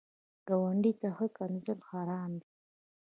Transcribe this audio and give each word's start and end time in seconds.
ګاونډي 0.47 0.91
ته 0.99 1.07
ښکنځل 1.17 1.79
حرام 1.89 2.31
دي 2.41 2.49